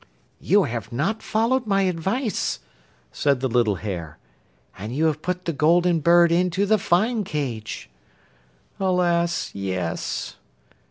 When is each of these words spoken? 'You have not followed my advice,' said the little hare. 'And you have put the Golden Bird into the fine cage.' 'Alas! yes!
'You 0.39 0.63
have 0.63 0.91
not 0.91 1.21
followed 1.21 1.67
my 1.67 1.83
advice,' 1.83 2.57
said 3.11 3.39
the 3.39 3.47
little 3.47 3.75
hare. 3.75 4.17
'And 4.79 4.95
you 4.95 5.05
have 5.05 5.21
put 5.21 5.45
the 5.45 5.53
Golden 5.53 5.99
Bird 5.99 6.31
into 6.31 6.65
the 6.65 6.79
fine 6.79 7.23
cage.' 7.23 7.87
'Alas! 8.79 9.51
yes! 9.53 10.37